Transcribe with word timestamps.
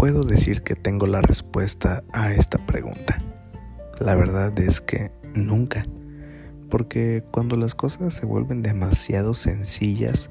puedo 0.00 0.22
decir 0.22 0.62
que 0.62 0.76
tengo 0.76 1.06
la 1.06 1.20
respuesta 1.20 2.02
a 2.14 2.32
esta 2.32 2.56
pregunta. 2.56 3.18
La 3.98 4.14
verdad 4.14 4.58
es 4.58 4.80
que 4.80 5.12
nunca. 5.34 5.84
Porque 6.70 7.22
cuando 7.30 7.54
las 7.58 7.74
cosas 7.74 8.14
se 8.14 8.24
vuelven 8.24 8.62
demasiado 8.62 9.34
sencillas, 9.34 10.30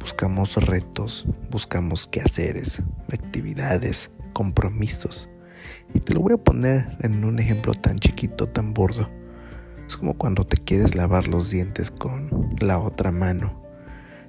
buscamos 0.00 0.56
retos, 0.56 1.26
buscamos 1.50 2.08
quehaceres, 2.08 2.82
actividades, 3.12 4.10
compromisos. 4.32 5.28
Y 5.92 6.00
te 6.00 6.14
lo 6.14 6.20
voy 6.20 6.32
a 6.32 6.38
poner 6.38 6.96
en 7.02 7.24
un 7.26 7.38
ejemplo 7.38 7.74
tan 7.74 7.98
chiquito, 7.98 8.48
tan 8.48 8.72
burdo. 8.72 9.10
Es 9.86 9.98
como 9.98 10.14
cuando 10.14 10.46
te 10.46 10.56
quieres 10.56 10.94
lavar 10.94 11.28
los 11.28 11.50
dientes 11.50 11.90
con 11.90 12.56
la 12.58 12.78
otra 12.78 13.12
mano. 13.12 13.63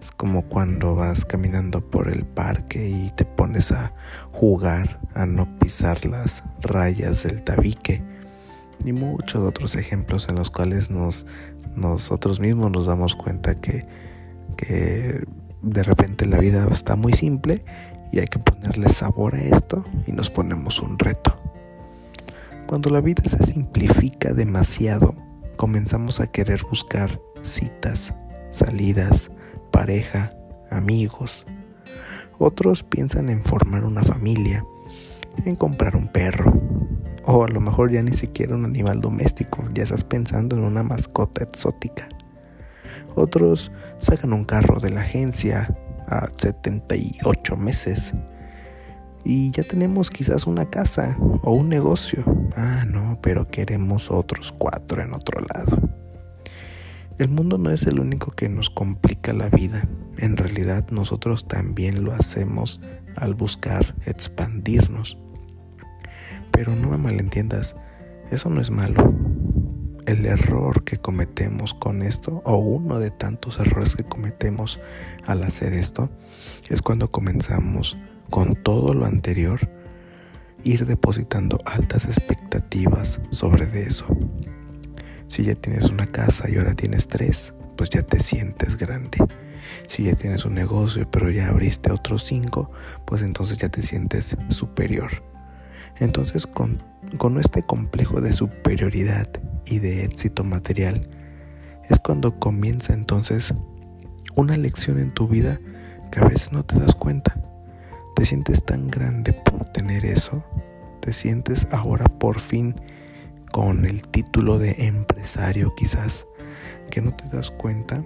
Es 0.00 0.10
como 0.12 0.42
cuando 0.42 0.94
vas 0.94 1.24
caminando 1.24 1.80
por 1.82 2.08
el 2.08 2.24
parque 2.24 2.88
y 2.88 3.10
te 3.10 3.24
pones 3.24 3.70
a 3.72 3.92
jugar, 4.32 5.00
a 5.14 5.26
no 5.26 5.58
pisar 5.58 6.06
las 6.06 6.42
rayas 6.62 7.24
del 7.24 7.42
tabique 7.42 8.02
y 8.84 8.92
muchos 8.92 9.42
otros 9.46 9.76
ejemplos 9.76 10.28
en 10.28 10.36
los 10.36 10.50
cuales 10.50 10.90
nos, 10.90 11.26
nosotros 11.76 12.40
mismos 12.40 12.70
nos 12.70 12.86
damos 12.86 13.14
cuenta 13.14 13.60
que, 13.60 13.86
que 14.56 15.24
de 15.62 15.82
repente 15.82 16.26
la 16.26 16.38
vida 16.38 16.66
está 16.70 16.96
muy 16.96 17.12
simple 17.12 17.64
y 18.12 18.18
hay 18.20 18.26
que 18.26 18.38
ponerle 18.38 18.88
sabor 18.88 19.34
a 19.34 19.40
esto 19.40 19.84
y 20.06 20.12
nos 20.12 20.30
ponemos 20.30 20.80
un 20.80 20.98
reto. 20.98 21.36
Cuando 22.66 22.90
la 22.90 23.00
vida 23.00 23.22
se 23.26 23.44
simplifica 23.44 24.32
demasiado, 24.32 25.14
comenzamos 25.56 26.20
a 26.20 26.28
querer 26.28 26.62
buscar 26.62 27.20
citas, 27.42 28.14
salidas, 28.50 29.30
pareja, 29.70 30.32
amigos. 30.70 31.46
Otros 32.38 32.82
piensan 32.82 33.28
en 33.28 33.42
formar 33.44 33.84
una 33.84 34.02
familia, 34.02 34.64
en 35.44 35.56
comprar 35.56 35.96
un 35.96 36.08
perro, 36.08 36.52
o 37.24 37.44
a 37.44 37.48
lo 37.48 37.60
mejor 37.60 37.90
ya 37.90 38.02
ni 38.02 38.12
siquiera 38.14 38.54
un 38.54 38.64
animal 38.64 39.00
doméstico, 39.00 39.64
ya 39.72 39.82
estás 39.82 40.04
pensando 40.04 40.56
en 40.56 40.62
una 40.62 40.82
mascota 40.82 41.44
exótica. 41.44 42.08
Otros 43.14 43.72
sacan 43.98 44.32
un 44.32 44.44
carro 44.44 44.80
de 44.80 44.90
la 44.90 45.02
agencia 45.02 45.76
a 46.06 46.28
78 46.36 47.56
meses. 47.56 48.12
Y 49.24 49.50
ya 49.50 49.64
tenemos 49.64 50.10
quizás 50.10 50.46
una 50.46 50.70
casa 50.70 51.16
o 51.42 51.52
un 51.52 51.68
negocio. 51.68 52.24
Ah, 52.56 52.84
no, 52.86 53.18
pero 53.20 53.46
queremos 53.48 54.10
otros 54.10 54.52
cuatro 54.56 55.02
en 55.02 55.12
otro 55.12 55.40
lado. 55.54 55.99
El 57.20 57.28
mundo 57.28 57.58
no 57.58 57.70
es 57.70 57.86
el 57.86 58.00
único 58.00 58.30
que 58.30 58.48
nos 58.48 58.70
complica 58.70 59.34
la 59.34 59.50
vida. 59.50 59.86
En 60.16 60.38
realidad 60.38 60.86
nosotros 60.90 61.46
también 61.46 62.02
lo 62.02 62.14
hacemos 62.14 62.80
al 63.14 63.34
buscar 63.34 63.94
expandirnos. 64.06 65.18
Pero 66.50 66.74
no 66.74 66.88
me 66.88 66.96
malentiendas, 66.96 67.76
eso 68.30 68.48
no 68.48 68.62
es 68.62 68.70
malo. 68.70 69.12
El 70.06 70.24
error 70.24 70.82
que 70.82 70.96
cometemos 70.96 71.74
con 71.74 72.00
esto, 72.00 72.40
o 72.46 72.56
uno 72.56 72.98
de 72.98 73.10
tantos 73.10 73.60
errores 73.60 73.96
que 73.96 74.04
cometemos 74.04 74.80
al 75.26 75.42
hacer 75.42 75.74
esto, 75.74 76.08
es 76.70 76.80
cuando 76.80 77.10
comenzamos 77.10 77.98
con 78.30 78.54
todo 78.54 78.94
lo 78.94 79.04
anterior, 79.04 79.68
ir 80.64 80.86
depositando 80.86 81.58
altas 81.66 82.06
expectativas 82.06 83.20
sobre 83.30 83.66
de 83.66 83.82
eso. 83.82 84.06
Si 85.30 85.44
ya 85.44 85.54
tienes 85.54 85.84
una 85.84 86.06
casa 86.06 86.50
y 86.50 86.56
ahora 86.56 86.74
tienes 86.74 87.06
tres, 87.06 87.54
pues 87.76 87.88
ya 87.88 88.02
te 88.02 88.18
sientes 88.18 88.76
grande. 88.76 89.18
Si 89.86 90.02
ya 90.02 90.16
tienes 90.16 90.44
un 90.44 90.54
negocio 90.54 91.08
pero 91.08 91.30
ya 91.30 91.46
abriste 91.46 91.92
otros 91.92 92.24
cinco, 92.24 92.72
pues 93.04 93.22
entonces 93.22 93.56
ya 93.56 93.68
te 93.68 93.80
sientes 93.80 94.36
superior. 94.48 95.22
Entonces 96.00 96.48
con, 96.48 96.82
este 97.38 97.62
complejo 97.62 98.20
de 98.20 98.32
superioridad 98.32 99.28
y 99.66 99.78
de 99.78 100.04
éxito 100.04 100.42
material, 100.42 101.08
es 101.88 102.00
cuando 102.00 102.40
comienza 102.40 102.92
entonces 102.92 103.54
una 104.34 104.56
lección 104.56 104.98
en 104.98 105.14
tu 105.14 105.28
vida 105.28 105.60
que 106.10 106.18
a 106.18 106.24
veces 106.24 106.50
no 106.50 106.64
te 106.64 106.76
das 106.76 106.96
cuenta. 106.96 107.40
Te 108.16 108.26
sientes 108.26 108.64
tan 108.64 108.88
grande 108.88 109.32
por 109.32 109.70
tener 109.70 110.04
eso, 110.04 110.44
te 111.00 111.12
sientes 111.12 111.68
ahora 111.70 112.06
por 112.06 112.40
fin 112.40 112.74
con 113.52 113.84
el 113.84 114.02
título 114.02 114.58
de 114.58 114.86
empresario 114.86 115.74
quizás, 115.74 116.26
que 116.90 117.00
no 117.00 117.14
te 117.14 117.28
das 117.28 117.50
cuenta 117.50 118.04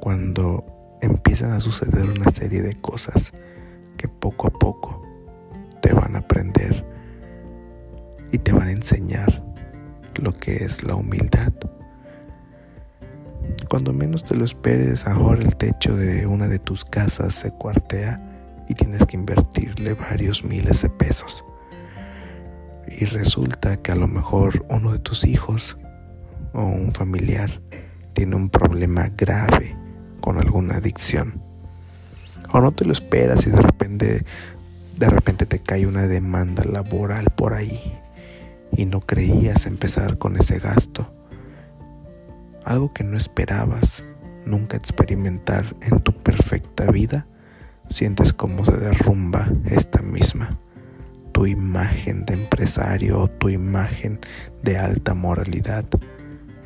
cuando 0.00 0.64
empiezan 1.00 1.52
a 1.52 1.60
suceder 1.60 2.10
una 2.10 2.30
serie 2.30 2.62
de 2.62 2.74
cosas 2.74 3.32
que 3.96 4.08
poco 4.08 4.48
a 4.48 4.50
poco 4.50 5.02
te 5.80 5.92
van 5.92 6.16
a 6.16 6.20
aprender 6.20 6.84
y 8.32 8.38
te 8.38 8.52
van 8.52 8.68
a 8.68 8.72
enseñar 8.72 9.42
lo 10.22 10.32
que 10.34 10.64
es 10.64 10.82
la 10.82 10.94
humildad. 10.94 11.52
Cuando 13.68 13.92
menos 13.92 14.24
te 14.24 14.34
lo 14.34 14.44
esperes, 14.44 15.06
ahora 15.06 15.42
el 15.42 15.56
techo 15.56 15.96
de 15.96 16.26
una 16.26 16.48
de 16.48 16.58
tus 16.58 16.84
casas 16.84 17.34
se 17.34 17.50
cuartea 17.50 18.20
y 18.68 18.74
tienes 18.74 19.04
que 19.06 19.16
invertirle 19.16 19.94
varios 19.94 20.44
miles 20.44 20.82
de 20.82 20.90
pesos. 20.90 21.44
Y 22.88 23.04
resulta 23.04 23.78
que 23.78 23.92
a 23.92 23.96
lo 23.96 24.08
mejor 24.08 24.64
uno 24.68 24.92
de 24.92 24.98
tus 24.98 25.24
hijos 25.24 25.78
o 26.52 26.62
un 26.62 26.92
familiar 26.92 27.60
tiene 28.12 28.36
un 28.36 28.50
problema 28.50 29.10
grave 29.16 29.76
con 30.20 30.38
alguna 30.38 30.76
adicción. 30.76 31.42
O 32.52 32.60
no 32.60 32.72
te 32.72 32.84
lo 32.84 32.92
esperas 32.92 33.46
y 33.46 33.50
de 33.50 33.56
repente 33.56 34.24
de 34.96 35.10
repente 35.10 35.46
te 35.46 35.58
cae 35.58 35.86
una 35.86 36.06
demanda 36.06 36.62
laboral 36.64 37.26
por 37.34 37.54
ahí 37.54 37.80
y 38.72 38.86
no 38.86 39.00
creías 39.00 39.66
empezar 39.66 40.18
con 40.18 40.36
ese 40.36 40.58
gasto. 40.58 41.12
Algo 42.64 42.92
que 42.92 43.04
no 43.04 43.16
esperabas 43.16 44.04
nunca 44.46 44.76
experimentar 44.76 45.74
en 45.82 46.00
tu 46.00 46.12
perfecta 46.12 46.90
vida, 46.90 47.26
sientes 47.90 48.32
como 48.32 48.64
se 48.64 48.76
derrumba 48.76 49.48
esta 49.66 50.00
misma. 50.02 50.58
Tu 51.34 51.46
imagen 51.46 52.24
de 52.24 52.32
empresario 52.32 53.20
o 53.20 53.28
tu 53.28 53.50
imagen 53.50 54.18
de 54.62 54.78
alta 54.78 55.12
moralidad 55.12 55.84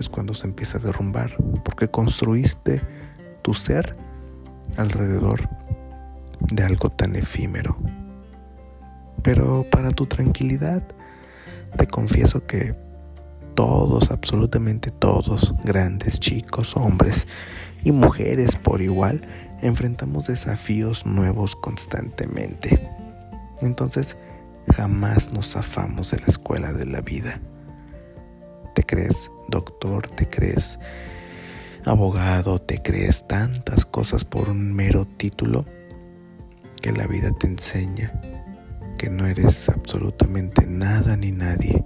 es 0.00 0.08
cuando 0.08 0.34
se 0.34 0.48
empieza 0.48 0.78
a 0.78 0.80
derrumbar, 0.80 1.36
porque 1.64 1.86
construiste 1.86 2.82
tu 3.42 3.54
ser 3.54 3.94
alrededor 4.76 5.48
de 6.50 6.64
algo 6.64 6.90
tan 6.90 7.14
efímero. 7.14 7.76
Pero 9.22 9.64
para 9.70 9.92
tu 9.92 10.06
tranquilidad, 10.06 10.82
te 11.76 11.86
confieso 11.86 12.44
que 12.46 12.74
todos, 13.54 14.10
absolutamente 14.10 14.90
todos, 14.90 15.54
grandes, 15.64 16.20
chicos, 16.20 16.76
hombres 16.76 17.28
y 17.84 17.92
mujeres 17.92 18.56
por 18.56 18.82
igual, 18.82 19.20
enfrentamos 19.62 20.26
desafíos 20.26 21.06
nuevos 21.06 21.54
constantemente. 21.54 22.88
Entonces, 23.60 24.16
jamás 24.72 25.32
nos 25.32 25.52
zafamos 25.52 26.10
de 26.10 26.18
la 26.18 26.26
escuela 26.26 26.72
de 26.72 26.86
la 26.86 27.00
vida. 27.00 27.40
Te 28.74 28.82
crees 28.82 29.30
doctor, 29.48 30.06
te 30.08 30.28
crees 30.28 30.78
abogado, 31.84 32.58
te 32.58 32.82
crees 32.82 33.26
tantas 33.26 33.84
cosas 33.84 34.24
por 34.24 34.48
un 34.48 34.72
mero 34.72 35.06
título 35.06 35.64
que 36.80 36.92
la 36.92 37.06
vida 37.06 37.30
te 37.38 37.46
enseña 37.46 38.12
que 38.98 39.10
no 39.10 39.26
eres 39.26 39.68
absolutamente 39.68 40.66
nada 40.66 41.16
ni 41.16 41.32
nadie, 41.32 41.84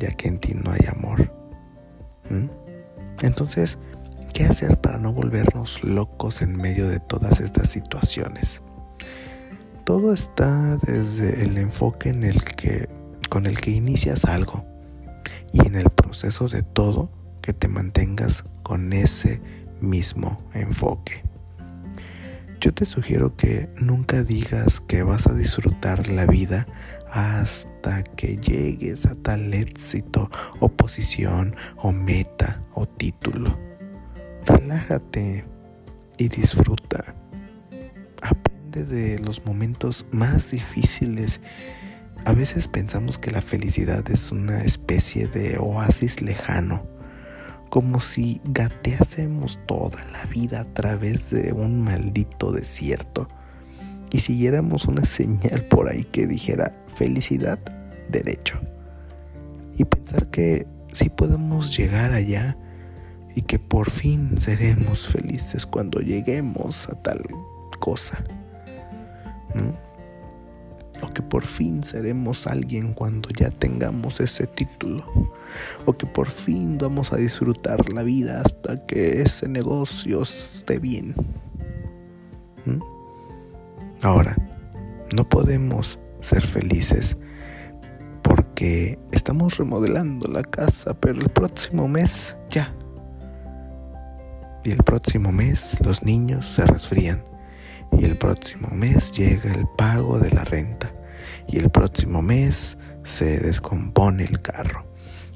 ya 0.00 0.08
que 0.08 0.28
en 0.28 0.38
ti 0.38 0.54
no 0.54 0.72
hay 0.72 0.86
amor. 0.88 1.32
Entonces, 3.22 3.78
¿qué 4.32 4.44
hacer 4.44 4.80
para 4.80 4.98
no 4.98 5.12
volvernos 5.12 5.84
locos 5.84 6.42
en 6.42 6.56
medio 6.56 6.88
de 6.88 7.00
todas 7.00 7.40
estas 7.40 7.68
situaciones? 7.70 8.62
Todo 9.84 10.14
está 10.14 10.78
desde 10.78 11.44
el 11.44 11.58
enfoque 11.58 12.08
en 12.08 12.24
el 12.24 12.42
que, 12.42 12.88
con 13.28 13.44
el 13.44 13.60
que 13.60 13.70
inicias 13.70 14.24
algo 14.24 14.64
y 15.52 15.66
en 15.66 15.74
el 15.74 15.90
proceso 15.90 16.48
de 16.48 16.62
todo 16.62 17.10
que 17.42 17.52
te 17.52 17.68
mantengas 17.68 18.44
con 18.62 18.94
ese 18.94 19.42
mismo 19.82 20.42
enfoque. 20.54 21.22
Yo 22.62 22.72
te 22.72 22.86
sugiero 22.86 23.36
que 23.36 23.68
nunca 23.78 24.22
digas 24.22 24.80
que 24.80 25.02
vas 25.02 25.26
a 25.26 25.34
disfrutar 25.34 26.08
la 26.08 26.24
vida 26.24 26.66
hasta 27.12 28.02
que 28.02 28.38
llegues 28.38 29.04
a 29.04 29.14
tal 29.16 29.52
éxito 29.52 30.30
o 30.60 30.70
posición 30.70 31.56
o 31.76 31.92
meta 31.92 32.64
o 32.72 32.86
título. 32.86 33.58
Relájate 34.46 35.44
y 36.16 36.28
disfruta. 36.28 37.14
De 38.82 39.20
los 39.20 39.44
momentos 39.44 40.04
más 40.10 40.50
difíciles. 40.50 41.40
A 42.24 42.32
veces 42.32 42.66
pensamos 42.66 43.18
que 43.18 43.30
la 43.30 43.40
felicidad 43.40 44.10
es 44.10 44.32
una 44.32 44.62
especie 44.62 45.28
de 45.28 45.58
oasis 45.58 46.22
lejano 46.22 46.84
como 47.68 47.98
si 48.00 48.40
gateásemos 48.44 49.58
toda 49.66 50.04
la 50.12 50.24
vida 50.26 50.60
a 50.60 50.64
través 50.64 51.30
de 51.30 51.52
un 51.52 51.82
maldito 51.82 52.52
desierto 52.52 53.28
y 54.12 54.20
siguiéramos 54.20 54.84
una 54.84 55.04
señal 55.04 55.64
por 55.64 55.88
ahí 55.88 56.04
que 56.04 56.28
dijera 56.28 56.72
felicidad, 56.96 57.58
derecho. 58.08 58.60
Y 59.76 59.84
pensar 59.84 60.30
que 60.30 60.68
sí 60.92 61.10
podemos 61.10 61.76
llegar 61.76 62.12
allá 62.12 62.56
y 63.34 63.42
que 63.42 63.58
por 63.58 63.90
fin 63.90 64.38
seremos 64.38 65.08
felices 65.08 65.66
cuando 65.66 65.98
lleguemos 65.98 66.88
a 66.88 67.02
tal 67.02 67.22
cosa. 67.80 68.22
O 71.02 71.08
que 71.08 71.22
por 71.22 71.44
fin 71.44 71.82
seremos 71.82 72.46
alguien 72.46 72.94
cuando 72.94 73.28
ya 73.30 73.50
tengamos 73.50 74.20
ese 74.20 74.46
título. 74.46 75.04
O 75.84 75.92
que 75.92 76.06
por 76.06 76.30
fin 76.30 76.78
vamos 76.78 77.12
a 77.12 77.16
disfrutar 77.16 77.92
la 77.92 78.02
vida 78.02 78.40
hasta 78.40 78.84
que 78.86 79.22
ese 79.22 79.48
negocio 79.48 80.22
esté 80.22 80.78
bien. 80.78 81.14
Ahora, 84.02 84.36
no 85.14 85.28
podemos 85.28 85.98
ser 86.20 86.46
felices 86.46 87.16
porque 88.22 88.98
estamos 89.12 89.58
remodelando 89.58 90.28
la 90.28 90.42
casa, 90.42 90.94
pero 90.94 91.20
el 91.20 91.28
próximo 91.28 91.88
mes 91.88 92.36
ya. 92.50 92.74
Y 94.64 94.70
el 94.70 94.78
próximo 94.78 95.30
mes 95.30 95.76
los 95.84 96.02
niños 96.02 96.46
se 96.46 96.64
resfrían 96.64 97.33
y 97.98 98.04
el 98.04 98.16
próximo 98.16 98.68
mes 98.70 99.12
llega 99.12 99.50
el 99.52 99.66
pago 99.76 100.18
de 100.18 100.30
la 100.30 100.44
renta. 100.44 100.92
Y 101.46 101.58
el 101.58 101.70
próximo 101.70 102.22
mes 102.22 102.76
se 103.02 103.38
descompone 103.38 104.24
el 104.24 104.40
carro. 104.40 104.86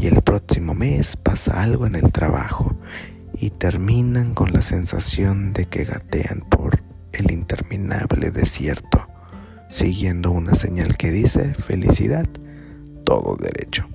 Y 0.00 0.06
el 0.06 0.22
próximo 0.22 0.74
mes 0.74 1.16
pasa 1.16 1.62
algo 1.62 1.86
en 1.86 1.94
el 1.94 2.12
trabajo. 2.12 2.76
Y 3.34 3.50
terminan 3.50 4.34
con 4.34 4.52
la 4.52 4.62
sensación 4.62 5.52
de 5.52 5.66
que 5.66 5.84
gatean 5.84 6.40
por 6.40 6.82
el 7.12 7.30
interminable 7.30 8.30
desierto, 8.30 9.06
siguiendo 9.70 10.30
una 10.30 10.54
señal 10.54 10.96
que 10.96 11.10
dice 11.10 11.54
felicidad, 11.54 12.26
todo 13.04 13.36
derecho. 13.36 13.86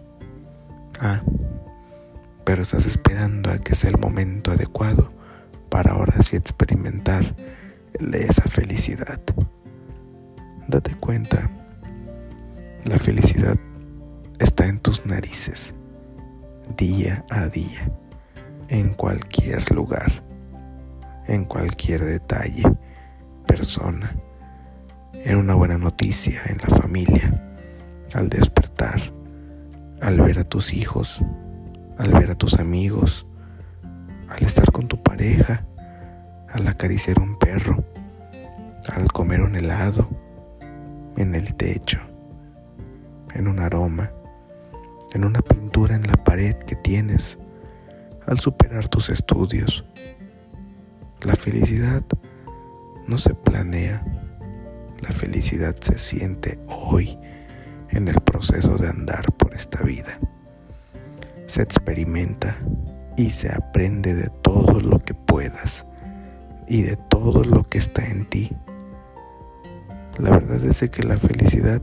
Ah, 1.00 1.22
pero 2.44 2.64
estás 2.64 2.86
esperando 2.86 3.52
a 3.52 3.60
que 3.60 3.76
sea 3.76 3.90
el 3.90 3.98
momento 3.98 4.52
adecuado 4.52 5.12
para 5.70 5.92
ahora 5.92 6.22
sí 6.22 6.36
experimentar 6.36 7.36
de 8.00 8.24
esa 8.24 8.44
felicidad. 8.44 9.20
Date 10.68 10.96
cuenta, 10.96 11.50
la 12.86 13.00
felicidad 13.00 13.58
está 14.40 14.68
en 14.68 14.80
tus 14.80 15.06
narices, 15.06 15.74
día 16.76 17.26
a 17.30 17.48
día, 17.48 17.92
en 18.68 18.94
cualquier 18.94 19.72
lugar, 19.72 20.24
en 21.28 21.46
cualquier 21.46 22.04
detalle, 22.04 22.64
persona, 23.48 24.16
en 25.14 25.38
una 25.38 25.56
buena 25.56 25.78
noticia, 25.78 26.42
en 26.48 26.58
la 26.58 26.76
familia, 26.78 27.58
al 28.14 28.30
despertar, 28.30 29.02
al 30.02 30.20
ver 30.22 30.40
a 30.40 30.44
tus 30.44 30.74
hijos, 30.74 31.22
al 31.98 32.12
ver 32.14 32.32
a 32.32 32.36
tus 32.36 32.60
amigos, 32.60 33.26
al 34.30 34.44
estar 34.46 34.72
con 34.72 34.88
tu 34.88 35.02
pareja, 35.02 35.66
al 36.50 36.68
acariciar 36.68 37.20
un 37.20 37.38
perro, 37.38 37.84
al 38.94 39.12
comer 39.12 39.42
un 39.42 39.56
helado, 39.56 40.10
en 41.18 41.36
el 41.36 41.56
techo, 41.56 42.00
en 43.34 43.48
un 43.48 43.60
aroma, 43.60 44.12
en 45.14 45.24
una 45.24 45.42
pintura 45.42 45.96
en 45.96 46.08
la 46.08 46.24
pared 46.24 46.56
que 46.56 46.76
tienes, 46.76 47.38
al 48.26 48.40
superar 48.40 48.88
tus 48.88 49.10
estudios. 49.10 49.86
La 51.22 51.36
felicidad 51.36 52.04
no 53.08 53.18
se 53.18 53.34
planea, 53.34 54.06
la 55.02 55.12
felicidad 55.12 55.76
se 55.80 55.98
siente 55.98 56.60
hoy 56.68 57.18
en 57.90 58.08
el 58.08 58.22
proceso 58.22 58.78
de 58.78 58.90
andar 58.90 59.32
por 59.34 59.56
esta 59.56 59.82
vida. 59.84 60.20
Se 61.48 61.62
experimenta 61.62 62.58
y 63.16 63.32
se 63.32 63.52
aprende 63.52 64.14
de 64.14 64.30
todo 64.44 64.80
lo 64.80 65.00
que 65.00 65.14
puedas 65.14 65.86
y 66.68 66.84
de 66.84 66.98
todo 66.98 67.44
lo 67.44 67.68
que 67.68 67.78
está 67.78 68.06
en 68.06 68.26
ti. 68.26 68.56
La 70.18 70.32
verdad 70.32 70.64
es 70.66 70.90
que 70.90 71.04
la 71.04 71.16
felicidad 71.16 71.82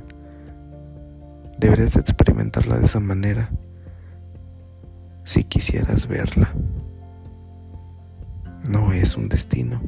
deberías 1.59 1.95
experimentarla 1.95 2.79
de 2.79 2.87
esa 2.87 2.99
manera 2.99 3.51
si 5.23 5.45
quisieras 5.45 6.09
verla. 6.09 6.53
No 8.69 8.93
es 8.93 9.17
un 9.17 9.29
destino, 9.29 9.81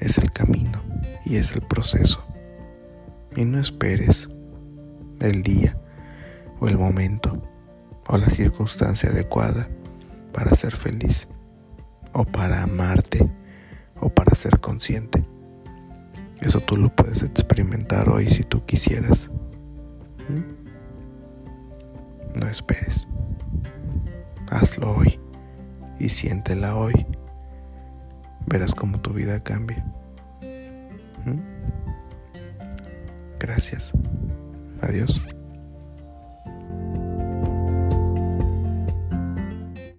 es 0.00 0.18
el 0.18 0.32
camino 0.32 0.82
y 1.24 1.36
es 1.36 1.52
el 1.52 1.62
proceso. 1.62 2.24
Y 3.36 3.44
no 3.44 3.60
esperes 3.60 4.28
el 5.20 5.44
día 5.44 5.76
o 6.58 6.66
el 6.66 6.76
momento 6.76 7.40
o 8.08 8.18
la 8.18 8.30
circunstancia 8.30 9.10
adecuada 9.10 9.68
para 10.32 10.54
ser 10.56 10.74
feliz 10.74 11.28
o 12.12 12.24
para 12.24 12.64
amarte 12.64 13.30
o 14.00 14.08
para 14.08 14.34
ser 14.34 14.58
consciente. 14.58 15.31
Eso 16.42 16.60
tú 16.60 16.76
lo 16.76 16.88
puedes 16.94 17.22
experimentar 17.22 18.08
hoy 18.08 18.28
si 18.28 18.42
tú 18.42 18.64
quisieras. 18.66 19.30
¿Mm? 20.28 20.62
No 22.40 22.48
esperes. 22.48 23.06
Hazlo 24.50 24.96
hoy 24.96 25.20
y 26.00 26.08
siéntela 26.08 26.76
hoy. 26.76 27.06
Verás 28.46 28.74
cómo 28.74 29.00
tu 29.00 29.12
vida 29.12 29.38
cambia. 29.38 29.84
¿Mm? 31.24 31.38
Gracias. 33.38 33.92
Adiós. 34.80 35.22